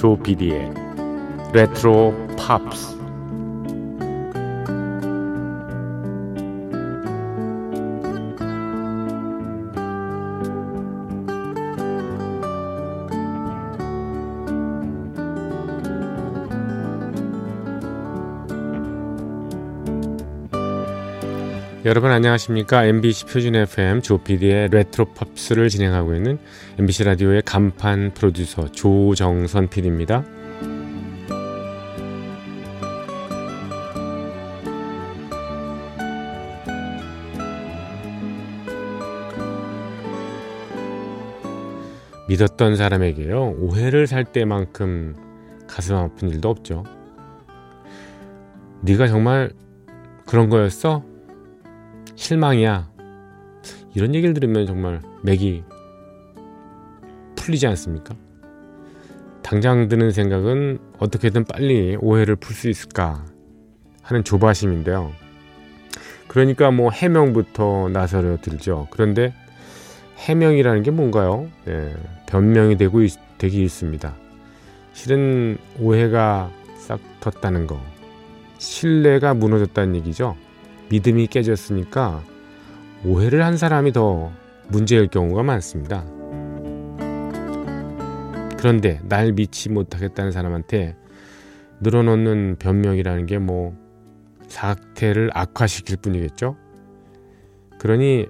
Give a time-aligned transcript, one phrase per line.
[0.00, 0.72] 조피디의
[1.52, 2.99] 레트로 팝스
[21.86, 22.84] 여러분 안녕하십니까?
[22.84, 26.38] MBC 표준 FM 조피디의 레트로 팝스를 진행하고 있는
[26.78, 30.22] MBC 라디오의 간판 프로듀서 조정선 PD입니다.
[42.28, 45.16] 믿었던 사람에게요 오해를 살 때만큼
[45.66, 46.84] 가슴 아픈 일도 없죠.
[48.82, 49.54] 네가 정말
[50.26, 51.09] 그런 거였어?
[52.20, 52.86] 실망이야.
[53.94, 55.64] 이런 얘기를 들으면 정말 맥이
[57.34, 58.14] 풀리지 않습니까?
[59.42, 63.24] 당장 드는 생각은 어떻게든 빨리 오해를 풀 수 있을까
[64.02, 65.12] 하는 조바심인데요.
[66.28, 68.86] 그러니까 뭐 해명부터 나서려 들죠.
[68.90, 69.32] 그런데
[70.18, 71.48] 해명이라는 게 뭔가요?
[71.68, 74.14] 예, 변명이 되고 있, 되기 있습니다.
[74.92, 77.80] 실은 오해가 싹 텄다는 거,
[78.58, 80.36] 신뢰가 무너졌다는 얘기죠.
[80.90, 82.22] 믿음이 깨졌으니까
[83.04, 84.30] 오해를 한 사람이 더
[84.68, 86.04] 문제일 경우가 많습니다.
[88.58, 90.96] 그런데 날 믿지 못하겠다는 사람한테
[91.80, 93.74] 늘어놓는 변명이라는 게 뭐
[94.50, 96.56] 사태를 악화시킬 뿐이겠죠.
[97.78, 98.26] 그러니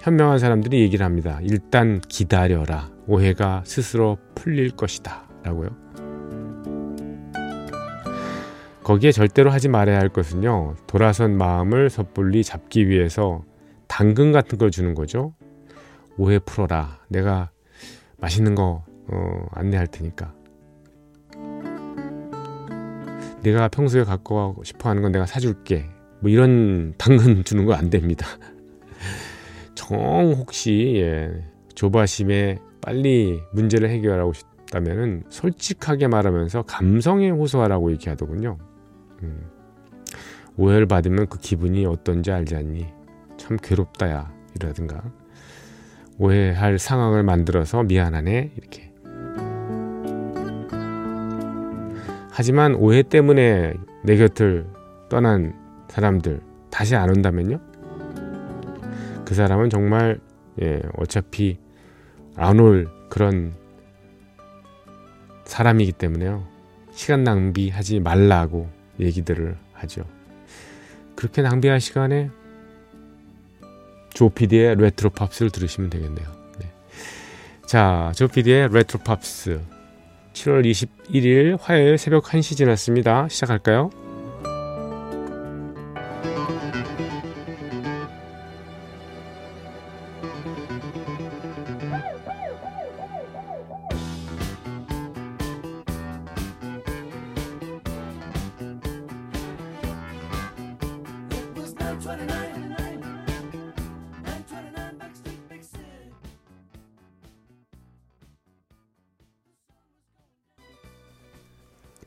[0.00, 1.38] 현명한 사람들이 얘기를 합니다.
[1.42, 2.90] 일단 기다려라.
[3.06, 5.28] 오해가 스스로 풀릴 것이다.
[5.42, 5.70] 라고요.
[8.90, 10.74] 거기에 절대로 하지 말아야 할 것은요.
[10.88, 13.44] 돌아선 마음을 섣불리 잡기 위해서
[13.86, 15.32] 당근 같은 걸 주는 거죠.
[16.18, 16.98] 오해 풀어라.
[17.06, 17.50] 내가
[18.18, 20.34] 맛있는 거 어, 안내할 테니까.
[23.42, 25.88] 내가 평소에 갖고 싶어 하는 건 내가 사줄게.
[26.18, 28.26] 뭐 이런 당근 주는 거 안 됩니다.
[29.76, 31.30] 정 혹시 예,
[31.76, 38.58] 조바심에 빨리 문제를 해결하고 싶다면은 솔직하게 말하면서 감성에 호소하라고 얘기하더군요.
[39.22, 39.50] 음,
[40.56, 42.86] 오해를 받으면 그 기분이 어떤지 알지 않니?
[43.36, 45.02] 참 괴롭다야 이라든가
[46.18, 48.92] 오해할 상황을 만들어서 미안하네 이렇게.
[52.30, 54.66] 하지만 오해 때문에 내 곁을
[55.08, 55.54] 떠난
[55.88, 57.58] 사람들 다시 안 온다면요?
[59.24, 60.20] 그 사람은 정말
[60.62, 61.58] 예, 어차피
[62.36, 63.52] 안 올 그런
[65.44, 66.46] 사람이기 때문에요.
[66.92, 68.68] 시간 낭비하지 말라고
[69.00, 70.04] 얘기들을 하죠.
[71.14, 72.30] 그렇게 낭비할 시간에
[74.14, 76.26] 조피디의 레트로 팝스를 들으시면 되겠네요.
[76.58, 76.70] 네.
[77.66, 79.60] 자, 조피디의 레트로 팝스
[80.32, 83.28] 7월 21일 화요일 새벽 1시 지났습니다.
[83.28, 83.90] 시작할까요?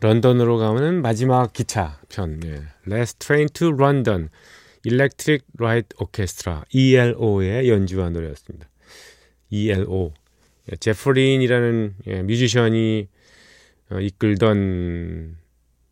[0.04, 2.64] 런던으로 가는 마지막 기차 편 예.
[2.86, 4.28] Last Train to London
[4.84, 8.70] Electric Light Orchestra ELO의 연주한 노래였습니다.
[9.50, 10.14] ELO
[10.70, 13.08] 예, 제프린이라는 예, 뮤지션이
[13.92, 15.38] 어, 이끌던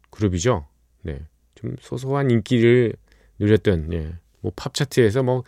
[0.10, 0.68] 그룹이죠.
[1.04, 1.22] 네,
[1.56, 2.94] 좀 소소한 인기를
[3.40, 5.44] 누렸던 예, 뭐 팝 차트에서 뭐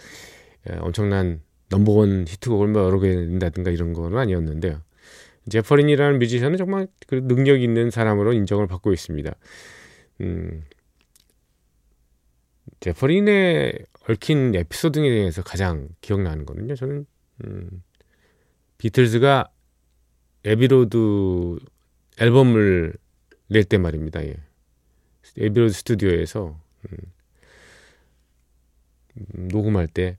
[0.70, 4.82] 예, 엄청난 넘버원 히트곡을 뭐 여러 개 낸다든가 이런 거는 아니었는데요.
[5.50, 9.34] 제프 린이라는 뮤지션은 정말 그 능력 있는 사람으로 인정을 받고 있습니다.
[10.22, 10.64] 음,
[12.80, 13.78] 제프 린의
[14.10, 16.76] 얽힌 에피소드에 대해서 가장 기억나는 거는요.
[16.76, 17.06] 저는
[17.46, 17.84] 음,
[18.78, 19.50] 비틀즈가
[20.46, 21.58] 에비로드
[22.20, 22.94] 앨범을
[23.50, 24.24] 낼 때 말입니다.
[24.26, 24.36] 예.
[25.38, 26.60] 에비로드 스튜디오에서
[26.90, 26.98] 음, 음
[29.14, 30.18] 녹음할 때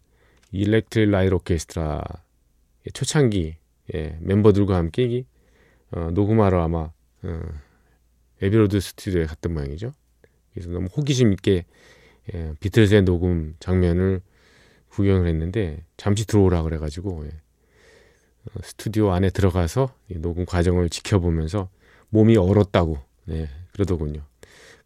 [0.53, 2.03] 일렉트릭 라이트 오케스트라
[2.93, 3.57] 초창기
[3.95, 5.25] 예, 멤버들과 함께
[5.91, 6.91] 어, 녹음하러 아마
[7.23, 7.41] 어,
[8.41, 9.93] 에비로드 스튜디오에 갔던 모양이죠.
[10.53, 11.65] 그래서 너무 호기심 있게
[12.35, 14.23] 예, 비틀즈의 녹음 장면을
[14.89, 21.69] 구경을 했는데 잠시 들어오라 그래가지고 예, 어, 스튜디오 안에 들어가서 녹음 과정을 지켜보면서
[22.11, 24.23] 몸이 얼었다고 네, 그러더군요.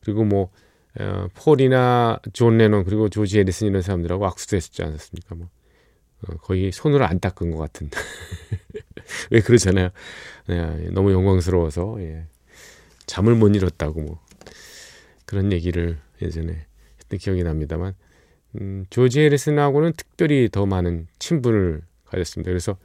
[0.01, 0.51] 그리고 뭐
[0.99, 5.35] 어, 폴이나 존 레논 그리고 조지 해리슨 이런 사람들하고 악수도 했었지 않았습니까?
[5.35, 5.49] 뭐
[6.27, 7.91] 어, 거의 손을 안 닦은 것 같은
[9.31, 9.91] 왜 그러잖아요.
[10.49, 12.27] 네, 너무 영광스러워서 예.
[13.07, 14.21] 잠을 못 이뤘다고 뭐
[15.25, 16.67] 그런 얘기를 예전에
[17.01, 17.95] 했던 기억이 납니다만
[18.61, 22.51] 음, 조지 해리슨하고는 특별히 더 많은 친분을 가졌습니다.
[22.51, 22.77] 그래서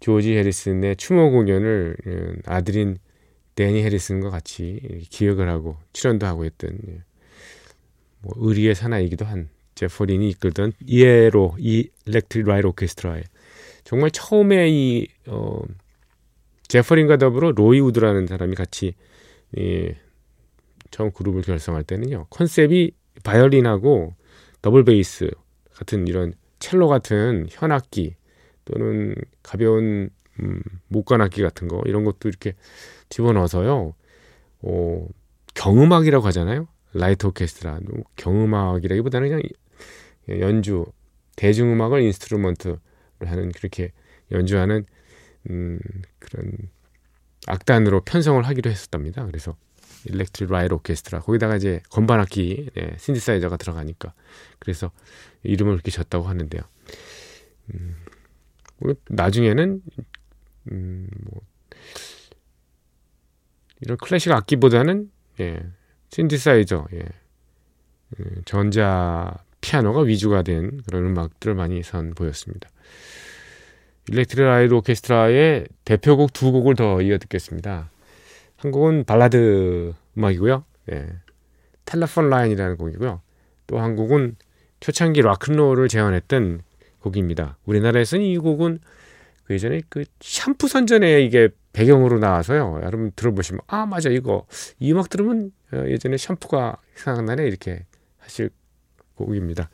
[0.00, 2.98] 조지 해리슨의 추모 공연을 음, 아들인
[3.54, 7.02] 데니 해리슨과 같이 기획을 하고 출연도 하고 했던 예,
[8.22, 13.22] 뭐 의리의 사나이기도 한 제프 린이 이끌던 ELO 이 일렉트릭 라이트 오케스트라에
[13.84, 15.62] 정말 처음에 이 어,
[16.68, 18.94] 제프 린과 더불어 로이 우드라는 사람이 같이
[19.58, 19.96] 예,
[20.90, 22.92] 처음 그룹을 결성할 때는요 concept이
[23.24, 24.14] 바이올린하고
[24.62, 25.30] 더블 베이스
[25.74, 28.14] 같은 이런 첼로 같은 현악기
[28.64, 30.10] 또는 가벼운
[30.40, 32.54] 음, 목관악기 같은 거 이런 것도 이렇게
[33.08, 33.94] 집어넣어서요.
[34.62, 35.08] 어,
[35.54, 36.68] 경음악이라고 하잖아요.
[36.94, 37.80] 라이트 오케스트라
[38.16, 39.42] 경음악이라기보다는 그냥
[40.40, 40.86] 연주
[41.36, 42.78] 대중음악을 instrument로
[43.20, 43.92] 하는 그렇게
[44.30, 44.84] 연주하는
[45.50, 45.78] 음,
[46.18, 46.52] 그런
[47.46, 49.26] 악단으로 편성을 하기로 했었답니다.
[49.26, 49.56] 그래서
[50.04, 54.14] 일렉트릭 라이트 오케스트라 거기다가 이제 건반 악기 네, 신디사이저가 들어가니까
[54.58, 54.90] 그래서
[55.42, 56.62] 이름을 그렇게 졌다고 하는데요.
[57.74, 57.96] 음,
[58.78, 59.82] 뭐 나중에는
[60.72, 61.40] 음, 뭐
[63.80, 65.10] 이런 클래식 악기보다는
[65.40, 65.62] 예,
[66.12, 66.98] 신디사이저, 예,
[68.18, 72.68] 음, 전자 피아노가 위주가 된 그런 음악들을 많이 선보였습니다.
[74.08, 77.90] 일렉트릭 라이트 오케스트라의 대표곡 두 곡을 더 이어 듣겠습니다.
[78.56, 80.64] 한 곡은 발라드 음악이고요.
[80.92, 81.08] 예.
[81.86, 83.22] 텔레폰 라인이라는 곡이고요.
[83.68, 84.36] 또 한 곡은
[84.80, 86.60] 초창기 락큰롤을 재현했던
[87.00, 87.56] 곡입니다.
[87.64, 88.80] 우리나라에서는 이 곡은
[89.44, 92.80] 그 예전에 그 샴푸 선전에 이게 배경으로 나와서요.
[92.82, 94.44] 여러분 들어보시면 아 맞아 이거
[94.78, 97.84] 이 음악 들으면 어, 예전에 샴푸가 생각나네 이렇게
[98.18, 98.50] 하실
[99.14, 99.70] 곡입니다.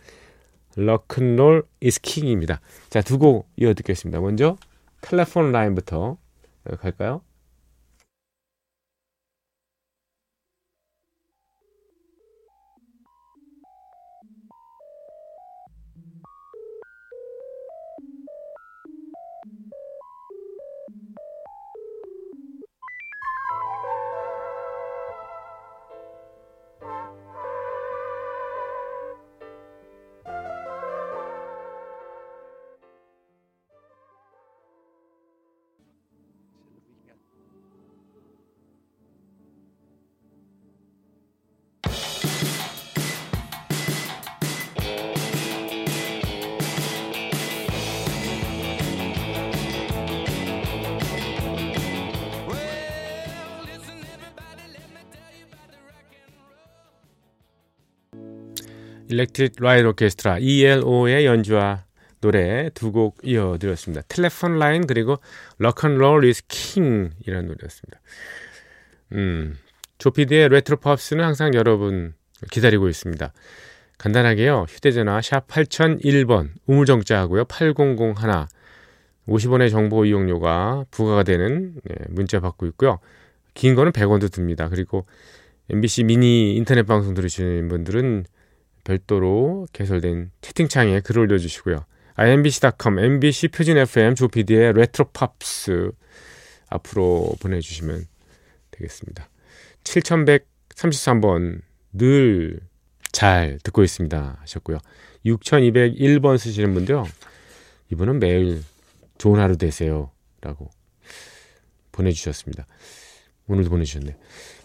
[0.77, 2.61] 락큰롤 이스 킹입니다.
[2.91, 4.21] 자 두 곡 이어 듣겠습니다.
[4.21, 4.57] 먼저
[5.01, 6.17] 텔레폰 라인부터
[6.81, 7.23] 갈까요?
[59.19, 61.85] 일렉트릭 라이트 오케스트라 ELO의 연주와
[62.21, 64.03] 노래 두 곡 이어드렸습니다.
[64.09, 65.19] Telephone Line 그리고
[65.59, 68.01] Rock and Roll Is King이라는 노래였습니다.
[69.13, 69.57] 음,
[69.99, 72.15] 조피디의 레트로 팝스는 항상 여러분
[72.51, 73.33] 기다리고 있습니다.
[73.99, 74.67] 간단하게요.
[74.69, 77.45] 휴대전화 샵 8001번 우물정자 하고요.
[77.45, 78.15] 8001
[79.27, 82.99] 50원의 정보 이용료가 부과가 되는 네, 문자 받고 있고요.
[83.55, 84.69] 긴 거는 100원도 듭니다.
[84.69, 85.07] 그리고
[85.71, 88.25] MBC 미니 인터넷 방송 들으시는 분들은
[88.89, 91.85] 별도로 개설된 채팅창에 글을 올려주시고요.
[92.17, 95.93] imbc.com, mbc 표준 FM 조피디의 레트로 팝스
[96.69, 98.07] 앞으로 보내주시면
[98.71, 99.29] 되겠습니다.
[99.85, 101.61] 7133번
[101.93, 102.69] 늘
[103.13, 104.79] 잘 듣고 있습니다 하셨고요.
[105.27, 107.05] 6201번 쓰시는 분도요.
[107.93, 108.63] 이분은 매일
[109.19, 110.71] 좋은 하루 되세요 라고
[111.93, 112.67] 보내주셨습니다.
[113.47, 114.17] 오늘도 보내주셨네.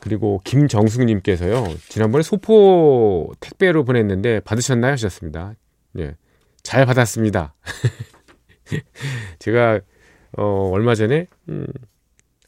[0.04, 1.64] 그리고 김정숙님께서요.
[1.88, 4.92] 지난번에 소포 택배로 보냈는데 받으셨나요?
[4.92, 5.54] 하셨습니다.
[5.98, 6.18] 예.
[6.62, 7.54] 잘 받았습니다.
[9.40, 9.80] 제가
[10.38, 11.66] 어, 얼마 전에 음,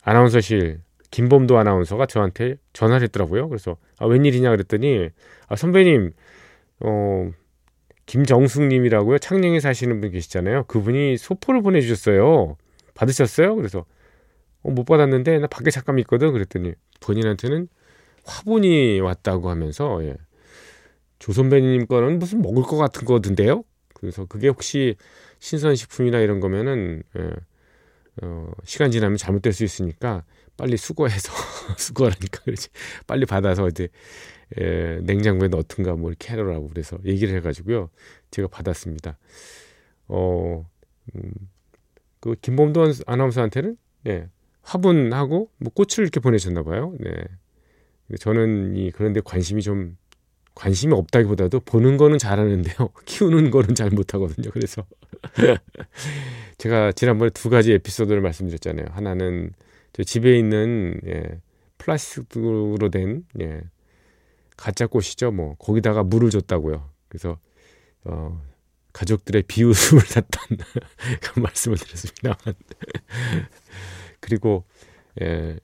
[0.04, 0.82] 아나운서실
[1.12, 3.48] 김범도 아나운서가 저한테 전화를 했더라고요.
[3.48, 5.08] 그래서 아, 웬일이냐 그랬더니
[5.48, 6.12] 아, 선배님
[6.82, 7.30] 어,
[8.06, 9.20] 김정숙님이라고요.
[9.20, 10.66] 창녕에 사시는 분 계시잖아요.
[10.66, 12.58] 그분이 소포를 보내주셨어요.
[12.96, 13.56] 받으셨어요?
[13.56, 13.86] 그래서
[14.66, 17.68] 어, 못 받았는데 나 밖에 잠깐 있거든 그랬더니 본인한테는
[18.26, 20.16] 화분이 왔다고 하면서 예.
[21.20, 24.96] 조 선배님 거는 무슨 먹을 것 같은 거던데요 그래서 그게 혹시
[25.40, 27.32] 신선식품이나 이런 거면은 예.
[28.24, 30.24] 어, 시간 지나면 잘못될 수 있으니까
[30.58, 31.32] 빨리 수거해서
[31.78, 32.70] 수거하니까 그렇지
[33.06, 33.90] 빨리 받아서 이제
[34.60, 37.90] 예, 냉장고에 넣든가 뭐 이렇게 해라고 그래서 얘기를 해가지고요
[38.32, 39.18] 제가 받았습니다.
[40.08, 40.66] 어,
[41.16, 41.34] 음,
[42.20, 44.30] 그 김범도 아나운서한테는 예,
[44.66, 46.94] 화분하고 뭐 꽃을 이렇게 보내셨나 봐요.
[47.00, 47.12] 네.
[48.20, 49.98] 저는 이 그런데 관심이 좀
[50.56, 52.90] 관심이 없다기보다도 보는 거는 잘하는데요.
[53.06, 54.50] 키우는 거는 잘 못하거든요.
[54.52, 54.86] 그래서
[56.58, 58.88] 제가 지난번에 두 가지 에피소드를 말씀드렸잖아요.
[58.92, 59.52] 하나는
[59.94, 61.40] 저 집에 있는 예,
[61.78, 63.62] 플라스틱으로 된 예,
[64.58, 65.32] 가짜 꽃이죠.
[65.32, 66.90] 뭐 거기다가 물을 줬다고요.
[67.10, 67.38] 그래서
[68.04, 68.42] 어,
[68.94, 70.58] 가족들의 비웃음을 샀던
[71.22, 72.38] 그런 말씀을 드렸습니다.
[74.26, 74.66] 그리고
[75.22, 75.56] 예,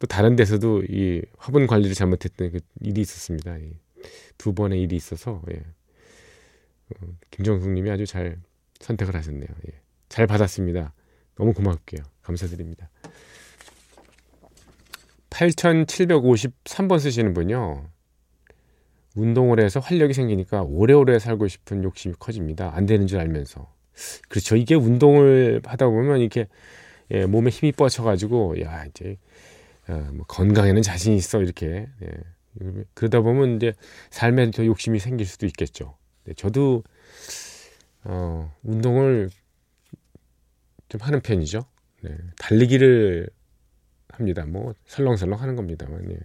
[0.00, 3.56] 또 다른 데서도 이 화분 관리를 잘못했던 그 일이 있었습니다.
[4.36, 5.58] 두 번의 일이 있어서 예.
[5.58, 8.36] 어, 김정숙님이 아주 잘
[8.80, 9.46] 선택을 하셨네요.
[9.68, 9.80] 예.
[10.08, 10.92] 잘 받았습니다.
[11.36, 12.02] 너무 고맙게요.
[12.22, 12.90] 감사드립니다.
[15.30, 17.88] 8753번 쓰시는 분요.
[19.14, 22.74] 운동을 해서 활력이 생기니까 오래오래 살고 싶은 욕심이 커집니다.
[22.74, 23.72] 안 되는 줄 알면서.
[24.28, 24.56] 그렇죠.
[24.56, 26.48] 이게 운동을 하다 보면 이렇게
[27.12, 29.18] 예, 몸에 힘이 뻗쳐가지고 야 이제
[29.88, 32.08] 어, 뭐 건강에는 자신 있어 이렇게 예.
[32.94, 33.74] 그러다 보면 이제
[34.10, 35.96] 삶에 더 욕심이 생길 수도 있겠죠.
[36.24, 36.82] 네, 저도
[38.04, 39.30] 어, 운동을
[40.88, 41.64] 좀 하는 편이죠.
[42.02, 43.28] 네, 달리기를
[44.08, 44.44] 합니다.
[44.44, 46.10] 뭐 설렁설렁 하는 겁니다만.
[46.10, 46.18] 예.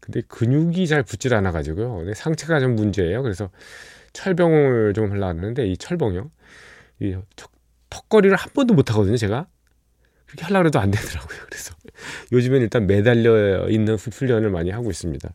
[0.00, 2.14] 근데 근육이 잘 붙질 않아 가지고요.
[2.14, 3.22] 상체가 좀 문제예요.
[3.22, 3.50] 그래서
[4.14, 6.30] 철봉을 좀 하려고 하는데 이 철봉이요.
[7.00, 7.16] 이
[7.90, 9.46] 턱걸이를 한 번도 못 하거든요, 제가.
[10.30, 11.38] 그렇게 하려고 해도 안 되더라고요.
[11.46, 11.74] 그래서
[12.32, 15.28] 요즘엔 일단 매달려 있는 훈련을 많이 하고 있습니다.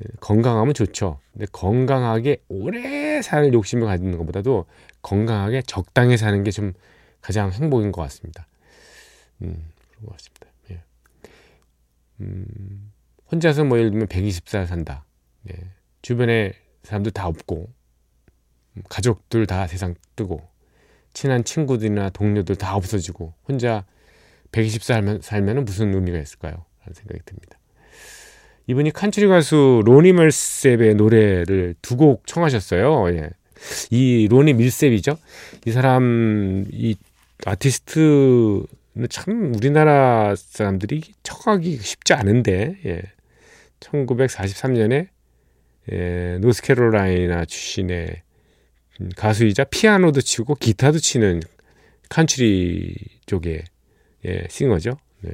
[0.00, 1.18] 예, 건강하면 좋죠.
[1.32, 4.66] 근데 건강하게 오래 살 욕심을 가지는 것보다도
[5.02, 6.72] 건강하게 적당히 사는 게 좀
[7.20, 8.46] 가장 행복인 것 같습니다.
[9.42, 10.46] 음, 그런 것 같습니다.
[10.70, 10.82] 예.
[12.20, 12.92] 음,
[13.30, 15.04] 혼자서 뭐 예를 들면 120살 산다.
[15.50, 15.54] 예.
[16.02, 16.52] 주변에
[16.84, 17.68] 사람들 다 없고,
[18.76, 20.48] 음, 가족들 다 세상 뜨고,
[21.18, 23.84] 친한 친구들이나 동료들 다 없어지고, 혼자
[24.52, 26.64] 120살 살면 무슨 의미가 있을까요?
[26.82, 27.58] 라는 생각이 듭니다.
[28.68, 33.10] 이분이 칸츄리 가수 로니 밀셉의 노래를 두 곡 청하셨어요.
[33.16, 33.30] 예.
[33.90, 35.18] 이 로니 밀셉이죠.
[35.66, 36.94] 이 사람 이
[37.44, 38.66] 아티스트는
[39.10, 43.02] 참 우리나라 사람들이 청하기 쉽지 않은데 예.
[43.80, 45.08] 1943년에
[45.90, 48.22] 예, 노스캐롤라이나 출신의
[49.16, 51.40] 가수이자 피아노도 치고 기타도 치는
[52.08, 52.94] 칸츄리
[53.26, 53.64] 쪽의
[54.26, 54.98] 예, 싱어죠.
[55.20, 55.32] 네.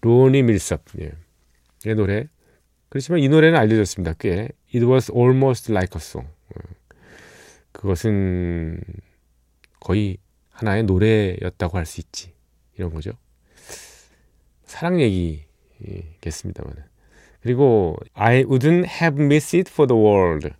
[0.00, 0.82] 로니 밀섭.
[1.00, 1.12] 예.
[1.84, 2.28] 이 노래.
[2.88, 4.14] 그렇지만 이 노래는 알려졌습니다.
[4.18, 4.48] 꽤.
[4.74, 6.28] It was almost like a song.
[6.54, 6.60] 어.
[7.72, 8.80] 그것은
[9.80, 10.18] 거의
[10.50, 12.32] 하나의 노래였다고 할 수 있지.
[12.76, 13.12] 이런 거죠.
[14.64, 16.74] 사랑 얘기겠습니다만.
[17.42, 20.50] 그리고 I wouldn't have missed it for the world.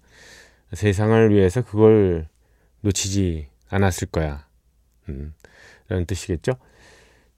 [0.73, 2.29] 세상을 위해서 그걸
[2.81, 4.47] 놓치지 않았을 거야.
[5.09, 5.35] 음,
[5.89, 6.53] 라는 뜻이겠죠.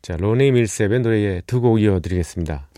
[0.03, 2.69] 자, 로니 밀셉의 노래에 두 곡 이어드리겠습니다.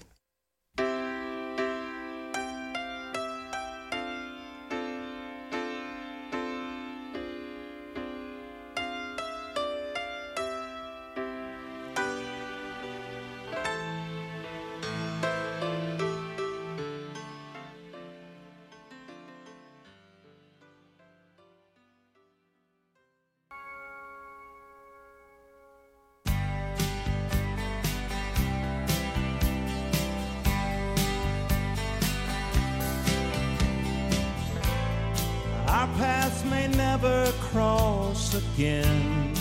[38.30, 39.34] Cross again.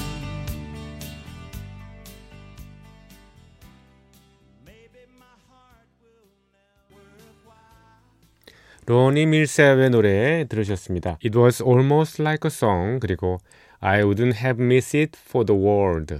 [8.85, 11.19] 로니 밀셉의 노래 들으셨습니다.
[11.23, 13.37] It was almost like a song 그리고
[13.79, 16.17] I wouldn't have missed it for the world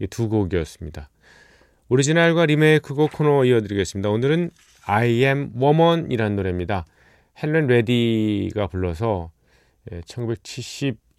[0.00, 1.10] 이 두 곡이었습니다.
[1.88, 4.08] 오리지널과 리메이크곡 코너 이어드리겠습니다.
[4.08, 4.50] 오늘은
[4.86, 6.86] I am woman이라는 노래입니다.
[7.42, 9.30] 헬렌 레디가 불러서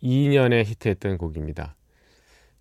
[0.04, 1.76] 1972년에 예, 히트했던 곡입니다.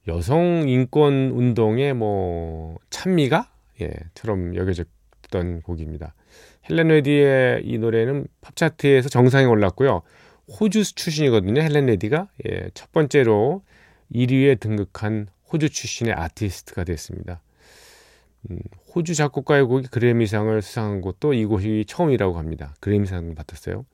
[0.08, 3.50] 여성 인권 운동의 뭐 찬미가
[3.80, 6.14] 예,처럼 여겨졌던 곡입니다.
[6.68, 10.02] 헬렌 레디의 이 노래는 팝 차트에서 정상에 올랐고요.
[10.48, 11.60] 호주 출신이거든요.
[11.60, 13.62] 헬렌 레디가 예, 첫 번째로
[14.12, 17.40] 1위에 등극한 호주 출신의 아티스트가 됐습니다.
[18.50, 18.58] 음,
[18.94, 22.74] 호주 작곡가의 곡이 그래미상을 수상한 것도 이곳이 처음이라고 합니다.
[22.80, 23.84] 그래미상 받았어요.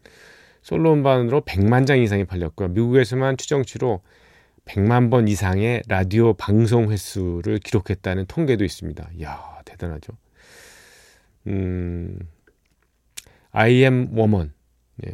[0.62, 2.68] 솔로 음반으로 100만 장 이상이 팔렸고요.
[2.68, 4.00] 미국에서만 추정치로
[4.64, 9.10] 100만 번 이상의 라디오 방송 횟수를 기록했다는 통계도 있습니다.
[9.18, 10.12] 이야, 대단하죠.
[11.48, 12.18] 음,
[13.50, 14.52] I am woman.
[15.04, 15.12] 예.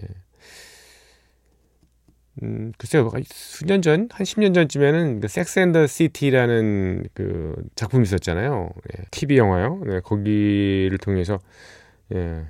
[2.43, 8.71] 음, 글쎄요, 수년 전, 한 10년 전쯤에는 그 섹스 앤더 시티라는 그 작품이 있었잖아요.
[8.93, 9.83] 예, TV 영화요.
[9.85, 11.41] 네, 거기를 통해서,
[12.15, 12.45] 예,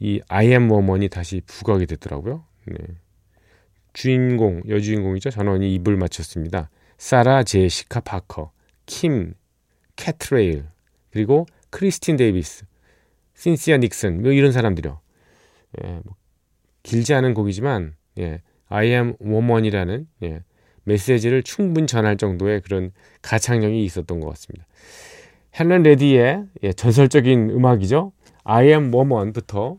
[0.00, 2.44] I am woman이 다시 부각이 됐더라고요.
[2.66, 2.76] 네.
[3.92, 5.30] 주인공, 여주인공이죠.
[5.30, 6.68] 전원이 입을 맞췄습니다.
[6.98, 8.50] 사라 제시카 파커,
[8.86, 9.34] 킴,
[9.96, 10.64] 캐트레일,
[11.10, 12.66] 그리고 크리스틴 데이비스,
[13.34, 15.00] 신시아 닉슨 뭐 이런 사람들이요.
[15.82, 16.16] 예, 뭐
[16.82, 20.42] 길지 않은 곡이지만 예, I am woman이라는 예,
[20.84, 24.66] 메시지를 충분히 전할 정도의 그런 가창력이 있었던 것 같습니다.
[25.58, 28.12] 헬렌 레디의 예, 전설적인 음악이죠.
[28.44, 29.78] I am woman부터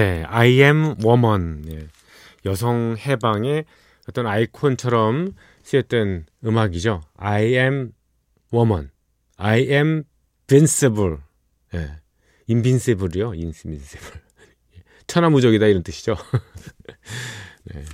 [0.00, 1.62] 네, I am woman.
[1.70, 1.86] 예.
[2.46, 3.66] 여성 해방의
[4.08, 7.02] 어떤 아이콘처럼 쓰였던 음악이죠.
[7.18, 7.92] I am
[8.50, 8.88] woman.
[9.36, 10.04] I am
[10.50, 11.18] invincible.
[11.74, 12.00] 예.
[12.48, 13.34] invincible이요.
[13.34, 14.22] invincible.
[15.06, 16.16] 천하무적이다 이런 뜻이죠.
[17.64, 17.84] 네.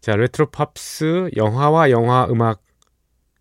[0.00, 2.62] 자, 레트로 팝스 영화와 영화 음악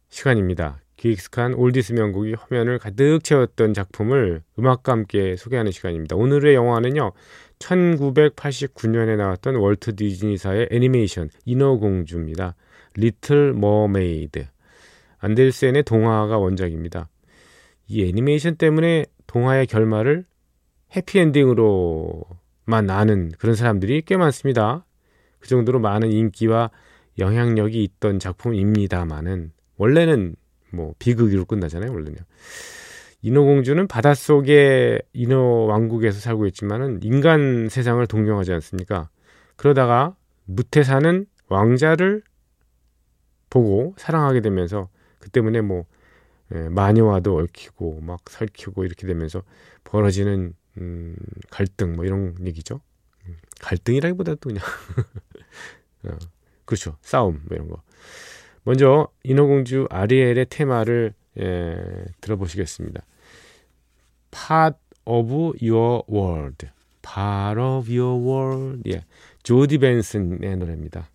[0.09, 0.79] 시간입니다.
[1.05, 6.15] 귀 익숙한 oldies 명곡이 화면을 가득 채웠던 작품을 음악과 함께 소개하는 시간입니다.
[6.15, 7.11] 오늘의 영화는요.
[7.59, 12.55] 1989년에 나왔던 월트 디즈니사의 애니메이션 인어공주입니다.
[12.96, 14.48] Little Mermaid.
[15.20, 17.09] 안델센의 동화가 원작입니다.
[17.87, 20.25] 이 애니메이션 때문에 동화의 결말을
[20.96, 24.85] 해피엔딩으로만 아는 그런 사람들이 꽤 많습니다.
[25.37, 26.72] 그 정도로 많은 인기와
[27.20, 30.35] 영향력이 있던 작품입니다만은 원래는
[30.75, 32.18] 뭐 비극으로 끝나잖아요 원래는
[33.22, 39.09] 인어공주는 바닷속에 인어 왕국에서 살고 있지만은 인간 세상을 동경하지 않습니까?
[39.55, 42.22] 그러다가 무태 사는 왕자를
[43.50, 45.85] 보고 사랑하게 되면서 그 때문에 뭐
[46.53, 49.42] 예, 마녀와도 얽히고 막 설키고 이렇게 되면서
[49.83, 51.16] 벌어지는 음,
[51.50, 52.81] 갈등 뭐 이런 얘기죠.
[53.25, 54.64] 음, 갈등이라기보다도 그냥
[56.05, 56.18] 어,
[56.66, 57.81] 그렇죠 싸움 뭐 이런 거.
[58.66, 63.01] 먼저 인어공주 아리엘의 테마를 예, 들어보시겠습니다.
[64.32, 66.68] Part of Your World.
[67.01, 68.92] Part of Your World.
[68.92, 69.04] 예.
[69.44, 71.08] 조디 벤슨의 노래입니다.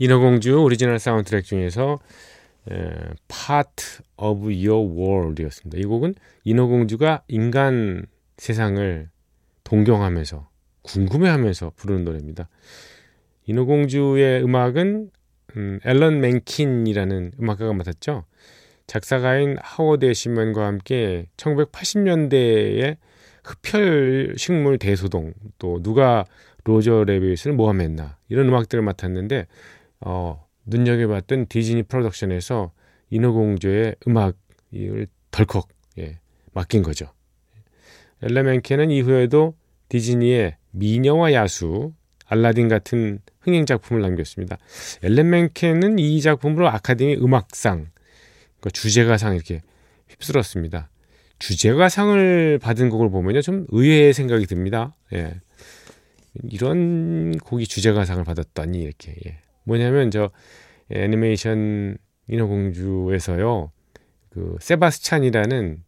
[0.00, 1.98] 인어공주 오리지널 사운드트랙 중에서
[2.70, 2.74] 에,
[3.28, 5.78] Part of Your World이었습니다.
[5.78, 8.06] 이 곡은 인어공주가 인간
[8.38, 9.10] 세상을
[9.62, 10.48] 동경하면서
[10.80, 12.48] 궁금해하면서 부르는 노래입니다.
[13.44, 15.10] 인어공주의 음악은
[15.56, 18.24] 음, 앨런 맨킨이라는 음악가가 맡았죠.
[18.86, 22.96] 작사가인 하워드 애시먼과 함께 1980년대에
[23.44, 26.24] 흡혈 식물 대소동 또 누가
[26.64, 29.46] 로저 레빗을 모함했나 이런 음악들을 맡았는데
[30.00, 32.72] 어, 눈여겨봤던 디즈니 프로덕션에서
[33.10, 36.18] 인어공주의 음악을 덜컥 예,
[36.52, 37.12] 맡긴 거죠.
[38.22, 39.54] 엘레멘케는 이후에도
[39.88, 41.92] 디즈니의 미녀와 야수,
[42.26, 44.58] 알라딘 같은 흥행 작품을 남겼습니다.
[45.02, 47.88] 엘렌맨켄은 이 작품으로 아카데미 음악상,
[48.60, 49.62] 그러니까 주제가상 이렇게
[50.08, 50.90] 휩쓸었습니다.
[51.40, 54.94] 주제가상을 받은 곡을 보면요, 좀 의외의 생각이 듭니다.
[55.12, 55.40] 예.
[56.44, 59.40] 이런 곡이 주제가상을 받았다니 이렇게 예.
[59.64, 60.30] 뭐냐면 저
[60.90, 63.72] 애니메이션 인어공주에서요.
[64.30, 65.82] 그 세바스찬이라는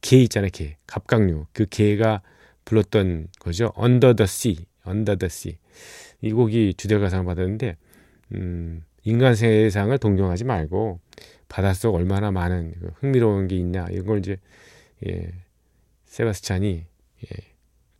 [0.00, 0.76] 개 있잖아요, 개.
[0.86, 1.46] 갑각류.
[1.52, 2.22] 그 개가
[2.64, 3.72] 불렀던 거죠.
[3.78, 4.66] Under the Sea.
[4.86, 5.58] Under the Sea.
[6.20, 7.76] 이 곡이 주제가상을 받았는데
[8.34, 11.00] 음, 인간 세상을 동경하지 말고
[11.48, 14.38] 바닷속 얼마나 많은 그 흥미로운 게 있냐 이런 걸 이제
[15.06, 15.32] 예,
[16.06, 16.86] 세바스찬이
[17.24, 17.28] 예,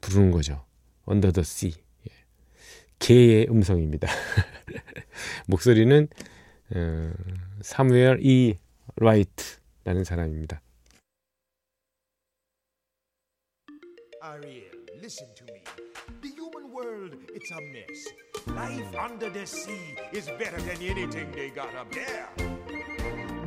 [0.01, 0.65] 부르는 거죠.
[1.09, 1.86] Under the Sea.
[2.99, 4.09] 개의 음성입니다.
[5.47, 6.09] 목소리는
[6.75, 7.13] 어,
[7.63, 8.59] 사무엘 E.
[8.97, 10.63] 라이트라는 사람입니다.
[14.23, 14.65] Ariel,
[15.01, 15.63] listen to me.
[16.21, 18.09] The human world, it's a mess.
[18.49, 22.29] Life under the sea is better than anything they got up there.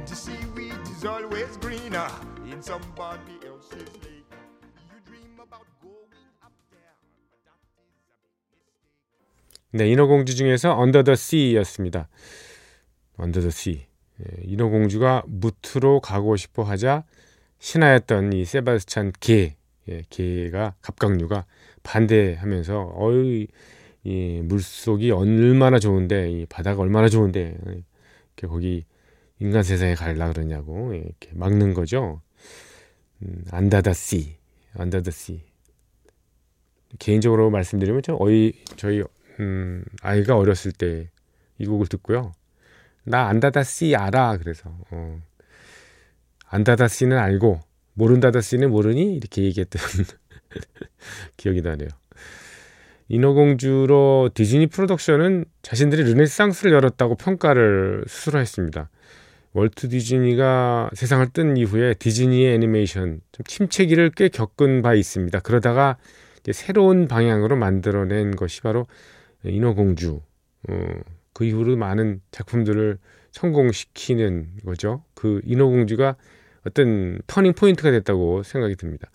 [0.06, 2.08] The seaweed is always greener
[2.52, 4.19] in somebody else's lake.
[9.72, 12.10] 네, 인어공주 중에서 Under the Sea였습니다.
[13.18, 13.86] Under the Sea.
[14.42, 17.04] 인어공주가 뭍으로 가고 싶어 하자
[17.60, 19.56] 신하였던 이 세바스찬 게,
[19.88, 21.46] 예, 게가 갑각류가
[21.84, 23.48] 반대하면서 어이
[24.04, 28.86] 이 물속이 얼마나 좋은데 이 바다가 얼마나 좋은데 이렇게 거기
[29.40, 32.22] 인간 세상에 갈라 그러냐고 이렇게 막는 거죠.
[33.22, 34.36] 음, 안다다 씨,
[34.74, 35.42] 안다다 씨.
[36.98, 39.04] 개인적으로 말씀드리면 저 어이 저희
[39.40, 41.10] 음, 아이가 어렸을 때
[41.60, 42.34] 이 곡을 듣고요.
[43.04, 45.22] 나 안다다 씨 알아 그래서 어,
[46.48, 47.60] 안다다 씨는 알고
[47.94, 49.82] 모른다다 씨는 모르니 이렇게 얘기했던
[51.38, 51.90] 기억이 나네요.
[53.10, 58.90] 인어공주로 디즈니 프로덕션은 자신들이 르네상스를 열었다고 평가를 스스로 했습니다.
[59.54, 65.40] 월트 디즈니가 세상을 뜬 이후에 디즈니의 애니메이션 좀 침체기를 꽤 겪은 바 있습니다.
[65.40, 65.98] 그러다가
[66.52, 68.86] 새로운 방향으로 만들어낸 것이 바로
[69.44, 70.22] 인어공주.
[70.70, 70.88] 어,
[71.34, 72.98] 그 이후로 많은 작품들을
[73.32, 75.04] 성공시키는 거죠.
[75.14, 76.16] 그 인어공주가
[76.66, 79.10] 어떤 터닝 포인트가 됐다고 생각이 듭니다.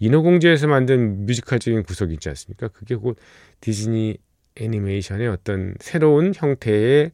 [0.00, 2.68] 인어공주에서 만든 뮤지컬적인 구석이 있지 않습니까?
[2.68, 3.18] 그게 곧
[3.60, 4.18] 디즈니
[4.56, 7.12] 애니메이션의 어떤 새로운 형태의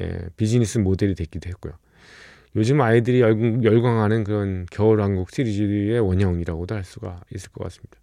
[0.00, 1.72] 예, 비즈니스 모델이 됐기도 했고요.
[2.56, 7.98] 요즘 아이들이 열광하는 그런 겨울왕국 시리즈의 원형이라고도 할 수가 있을 것 같습니다.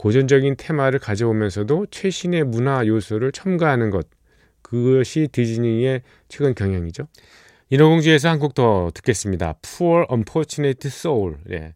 [0.00, 4.08] 고전적인 테마를 가져오면서도 최신의 문화 요소를 첨가하는 것
[4.62, 7.06] 그것이 디즈니의 최근 경향이죠.
[7.68, 9.56] 인어공주에서 한 곡 더 듣겠습니다.
[9.60, 11.36] Poor Unfortunate Soul.
[11.50, 11.74] 예.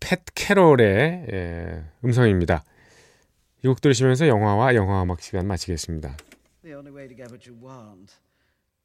[0.00, 2.64] 팻 캐롤의 예, 음성입니다.
[3.62, 6.16] 이 곡 들으시면서 영화와 영화 음악 시간 마치겠습니다.
[6.64, 8.14] The only way to get what you want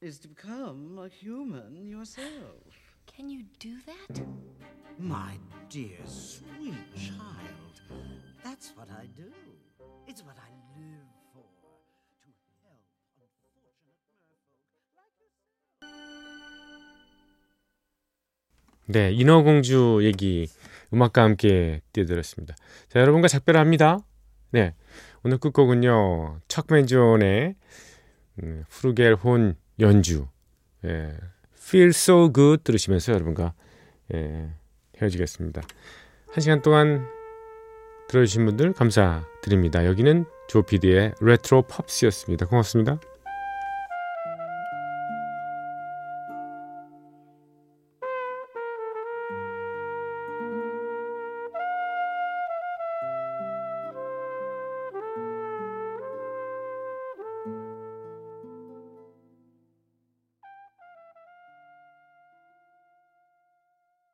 [0.04, 2.70] is to become a human yourself.
[3.08, 4.24] Can you do that?
[5.00, 7.71] My dear sweet child,
[8.44, 9.32] that's what I do.
[10.08, 11.44] It's what I live for.
[18.88, 20.50] 네, 인어공주 얘기
[20.94, 22.56] 음악과 함께 띄워드렸습니다.
[22.90, 24.00] 자, 여러분과 작별합니다.
[24.52, 24.74] 네,
[25.24, 27.56] 오늘 끝곡은요, 척맨존의
[28.44, 30.28] 음, 프루겔 혼 연주,
[30.84, 31.18] 예,
[31.56, 33.54] Feel So Good 들으시면서 여러분과
[34.14, 34.50] 예,
[35.02, 35.62] 헤어지겠습니다.
[36.32, 37.08] 한 시간 동안
[38.12, 39.86] 들어주신 분들 감사드립니다.
[39.86, 42.46] 여기는 조피디의 레트로 팝스였습니다.
[42.46, 43.00] 고맙습니다.